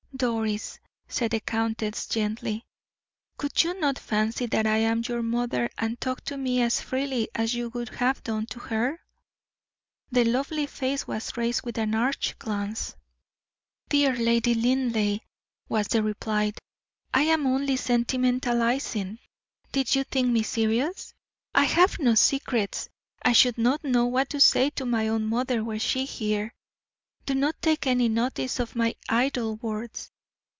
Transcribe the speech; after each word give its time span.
"Doris," 0.21 0.77
said 1.07 1.31
the 1.31 1.39
countess, 1.39 2.05
gently, 2.05 2.63
"could 3.37 3.63
you 3.63 3.73
not 3.79 3.97
fancy 3.97 4.45
that 4.45 4.67
I 4.67 4.77
am 4.77 5.01
your 5.07 5.23
mother, 5.23 5.67
and 5.79 5.99
talk 5.99 6.23
to 6.25 6.37
me 6.37 6.61
as 6.61 6.79
freely 6.79 7.27
as 7.33 7.55
you 7.55 7.69
would 7.69 7.89
have 7.95 8.21
done 8.21 8.45
to 8.47 8.59
her?" 8.59 9.01
The 10.11 10.23
lovely 10.23 10.67
face 10.67 11.07
was 11.07 11.35
raised 11.35 11.63
with 11.63 11.79
an 11.79 11.95
arch 11.95 12.37
glance. 12.37 12.95
"Dear 13.89 14.15
Lady 14.15 14.53
Linleigh," 14.53 15.21
was 15.67 15.87
the 15.87 16.03
reply, 16.03 16.53
"I 17.11 17.23
am 17.23 17.47
only 17.47 17.75
sentimentalizing. 17.77 19.17
Did 19.71 19.95
you 19.95 20.03
think 20.03 20.27
me 20.27 20.43
serious? 20.43 21.15
I 21.55 21.63
have 21.63 21.97
no 21.97 22.13
secrets. 22.13 22.89
I 23.23 23.31
should 23.33 23.57
not 23.57 23.83
know 23.83 24.05
what 24.05 24.29
to 24.31 24.39
say 24.39 24.69
to 24.71 24.85
my 24.85 25.07
own 25.07 25.25
mother 25.25 25.63
were 25.63 25.79
she 25.79 26.05
here. 26.05 26.53
Do 27.25 27.33
not 27.35 27.59
take 27.61 27.85
any 27.87 28.09
notice 28.09 28.59
of 28.59 28.75
my 28.75 28.95
idle 29.07 29.55
words." 29.57 30.09